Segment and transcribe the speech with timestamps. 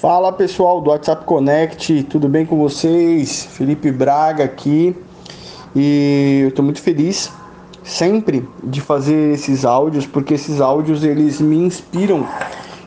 [0.00, 3.48] Fala pessoal do WhatsApp Connect, tudo bem com vocês?
[3.52, 4.94] Felipe Braga aqui
[5.74, 7.32] e eu estou muito feliz
[7.82, 12.28] sempre de fazer esses áudios porque esses áudios eles me inspiram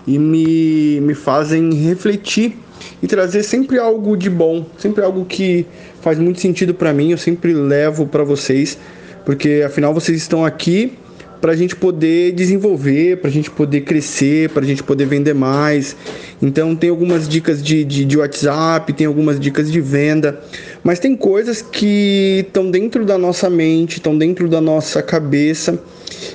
[0.06, 2.56] e me, me fazem refletir
[3.02, 5.66] e trazer sempre algo de bom, sempre algo que
[6.02, 7.10] faz muito sentido para mim.
[7.10, 8.78] Eu sempre levo para vocês
[9.26, 10.96] porque afinal vocês estão aqui
[11.42, 15.34] para a gente poder desenvolver, para a gente poder crescer, para a gente poder vender
[15.34, 15.96] mais.
[16.42, 20.40] Então tem algumas dicas de, de, de, WhatsApp, tem algumas dicas de venda,
[20.84, 25.82] mas tem coisas que estão dentro da nossa mente, estão dentro da nossa cabeça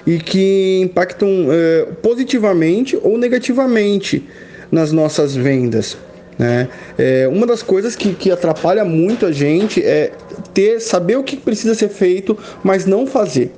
[0.06, 4.24] e que impactam é, positivamente ou negativamente
[4.70, 5.96] nas nossas vendas.
[6.38, 6.68] Né?
[6.98, 10.12] É, uma das coisas que, que atrapalha muito a gente é
[10.52, 13.52] ter saber o que precisa ser feito, mas não fazer.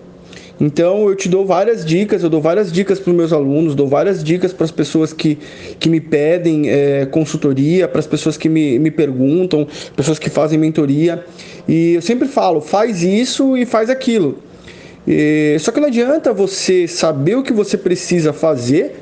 [0.59, 3.87] Então eu te dou várias dicas, eu dou várias dicas para os meus alunos, dou
[3.87, 5.39] várias dicas para as pessoas que,
[5.79, 10.59] que me pedem é, consultoria, para as pessoas que me, me perguntam, pessoas que fazem
[10.59, 11.25] mentoria.
[11.69, 14.39] E eu sempre falo, faz isso e faz aquilo.
[15.07, 18.97] E, só que não adianta você saber o que você precisa fazer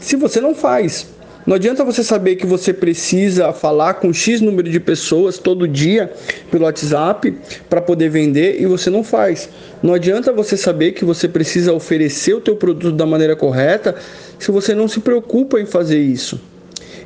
[0.00, 1.06] se você não faz.
[1.46, 6.12] Não adianta você saber que você precisa falar com X número de pessoas todo dia
[6.50, 7.32] pelo WhatsApp
[7.70, 9.48] para poder vender e você não faz.
[9.86, 13.94] Não adianta você saber que você precisa oferecer o teu produto da maneira correta
[14.36, 16.40] se você não se preocupa em fazer isso.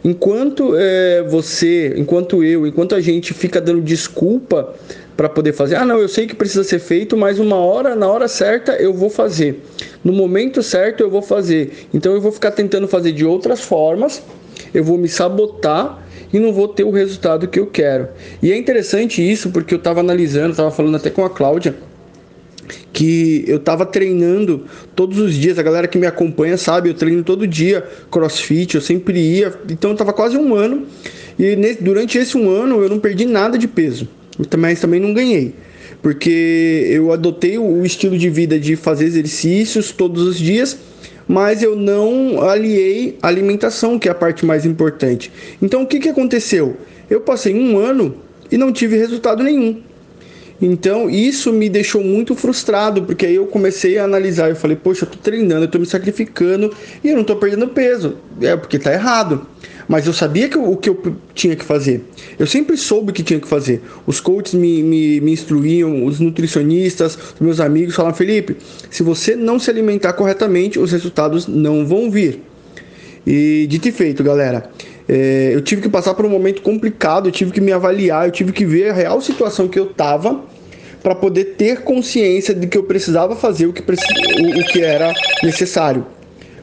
[0.03, 4.75] Enquanto é, você, enquanto eu, enquanto a gente fica dando desculpa
[5.15, 8.09] para poder fazer, ah não, eu sei que precisa ser feito, mas uma hora, na
[8.11, 9.63] hora certa eu vou fazer.
[10.03, 11.87] No momento certo eu vou fazer.
[11.93, 14.23] Então eu vou ficar tentando fazer de outras formas,
[14.73, 18.09] eu vou me sabotar e não vou ter o resultado que eu quero.
[18.43, 21.90] E é interessante isso porque eu estava analisando, estava falando até com a Cláudia
[22.93, 25.59] que eu estava treinando todos os dias.
[25.59, 29.53] A galera que me acompanha sabe, eu treino todo dia crossfit, eu sempre ia.
[29.69, 30.87] Então eu estava quase um ano
[31.39, 34.09] e durante esse um ano eu não perdi nada de peso,
[34.59, 35.55] mas também não ganhei.
[36.03, 40.79] Porque eu adotei o estilo de vida de fazer exercícios todos os dias,
[41.27, 45.31] mas eu não aliei a alimentação, que é a parte mais importante.
[45.63, 46.77] Então o que, que aconteceu?
[47.09, 48.17] Eu passei um ano
[48.51, 49.81] e não tive resultado nenhum.
[50.61, 55.05] Então isso me deixou muito frustrado, porque aí eu comecei a analisar, eu falei, poxa,
[55.05, 56.73] eu tô treinando, eu tô me sacrificando
[57.03, 58.17] e eu não tô perdendo peso.
[58.41, 59.47] É porque tá errado.
[59.89, 62.05] Mas eu sabia que eu, o que eu tinha que fazer.
[62.39, 63.83] Eu sempre soube o que tinha que fazer.
[64.07, 68.57] Os coaches me, me, me instruíam, os nutricionistas, os meus amigos falavam, Felipe,
[68.89, 72.41] se você não se alimentar corretamente, os resultados não vão vir.
[73.27, 74.71] E dito e feito, galera.
[75.13, 78.31] É, eu tive que passar por um momento complicado, eu tive que me avaliar, eu
[78.31, 80.41] tive que ver a real situação que eu estava
[81.03, 85.13] para poder ter consciência de que eu precisava fazer o que, o, o que era
[85.43, 86.07] necessário.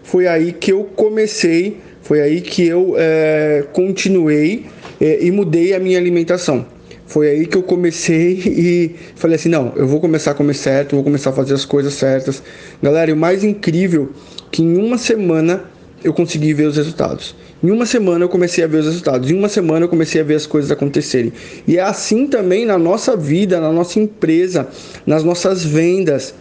[0.02, 4.68] Foi aí que eu comecei, foi aí que eu é, continuei
[5.02, 6.66] é, e mudei a minha alimentação.
[7.06, 10.96] Foi aí que eu comecei e falei assim: não, eu vou começar a comer certo,
[10.96, 12.42] vou começar a fazer as coisas certas.
[12.82, 14.14] Galera, e o mais incrível
[14.50, 15.66] que em uma semana
[16.04, 17.36] eu consegui ver os resultados.
[17.64, 19.32] Em uma semana eu comecei a ver os resultados.
[19.32, 21.34] Em uma semana eu comecei a ver as coisas acontecerem.
[21.68, 24.68] E é assim também na nossa vida, na nossa empresa,
[25.06, 26.34] nas nossas vendas.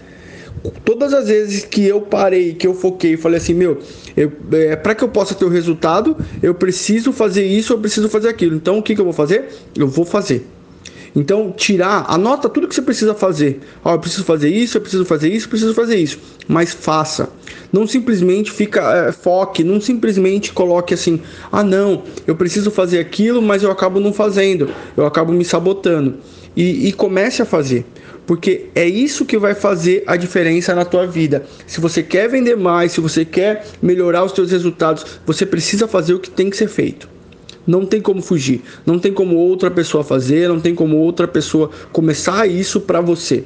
[0.85, 3.79] Todas as vezes que eu parei, que eu foquei falei assim, meu,
[4.17, 8.29] é, para que eu possa ter o resultado, eu preciso fazer isso, eu preciso fazer
[8.29, 8.57] aquilo.
[8.57, 9.49] Então o que, que eu vou fazer?
[9.77, 10.47] Eu vou fazer.
[11.17, 13.61] Então, tirar, anota tudo que você precisa fazer.
[13.83, 16.19] Ó, eu preciso fazer isso, eu preciso fazer isso, eu preciso fazer isso.
[16.47, 17.31] Mas faça.
[17.73, 23.41] Não simplesmente fica é, foque, não simplesmente coloque assim: "Ah, não, eu preciso fazer aquilo,
[23.41, 24.69] mas eu acabo não fazendo.
[24.95, 26.19] Eu acabo me sabotando."
[26.55, 27.87] E, e comece a fazer
[28.27, 31.47] porque é isso que vai fazer a diferença na tua vida.
[31.67, 36.15] Se você quer vender mais, se você quer melhorar os seus resultados, você precisa fazer
[36.15, 37.09] o que tem que ser feito.
[37.67, 41.71] Não tem como fugir, não tem como outra pessoa fazer, não tem como outra pessoa
[41.93, 43.45] começar isso para você.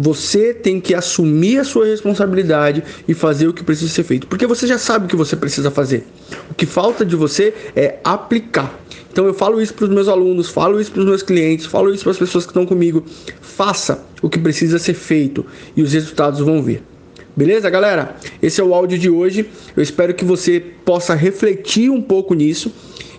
[0.00, 4.46] Você tem que assumir a sua responsabilidade e fazer o que precisa ser feito, porque
[4.46, 6.06] você já sabe o que você precisa fazer.
[6.48, 8.78] O que falta de você é aplicar.
[9.10, 11.92] Então eu falo isso para os meus alunos, falo isso para os meus clientes, falo
[11.92, 13.04] isso para as pessoas que estão comigo.
[13.40, 15.44] Faça o que precisa ser feito
[15.76, 16.80] e os resultados vão vir.
[17.36, 18.16] Beleza, galera?
[18.40, 19.48] Esse é o áudio de hoje.
[19.76, 22.72] Eu espero que você possa refletir um pouco nisso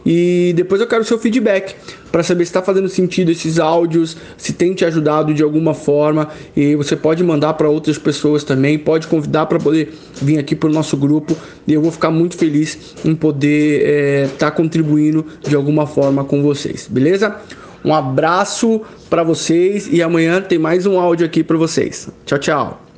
[0.05, 1.75] e depois eu quero o seu feedback
[2.11, 6.29] para saber se está fazendo sentido esses áudios, se tem te ajudado de alguma forma.
[6.55, 10.69] E você pode mandar para outras pessoas também, pode convidar para poder vir aqui para
[10.69, 11.35] o nosso grupo.
[11.67, 16.23] E eu vou ficar muito feliz em poder estar é, tá contribuindo de alguma forma
[16.23, 17.35] com vocês, beleza?
[17.83, 22.09] Um abraço para vocês e amanhã tem mais um áudio aqui para vocês.
[22.25, 22.88] Tchau, tchau.